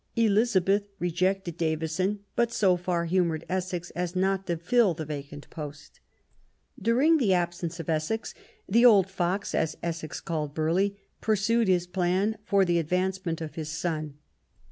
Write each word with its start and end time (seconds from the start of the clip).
Elizabeth 0.15 0.81
rejected 0.97 1.57
Davison, 1.57 2.21
but 2.35 2.51
so 2.51 2.75
far 2.75 3.05
humoured 3.05 3.45
Essex 3.47 3.91
as 3.91 4.15
not 4.15 4.47
to 4.47 4.57
fill 4.57 4.95
the 4.95 5.05
vacant 5.05 5.47
post. 5.51 5.99
During 6.81 7.17
the 7.17 7.35
absence 7.35 7.79
of 7.79 7.87
Essex, 7.87 8.33
"the. 8.67 8.83
old 8.83 9.11
fox," 9.11 9.53
as 9.53 9.77
Essex 9.83 10.19
called 10.19 10.55
Burghley, 10.55 10.97
pursued 11.21 11.67
his 11.67 11.85
plan 11.85 12.39
for 12.43 12.65
the 12.65 12.79
advancement 12.79 13.41
of 13.41 13.53
his 13.53 13.69
son. 13.69 14.15